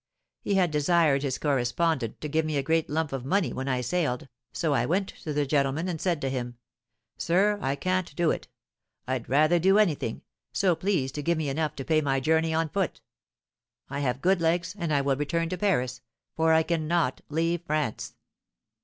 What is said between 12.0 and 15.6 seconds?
my journey on foot; I have good legs, and I will return to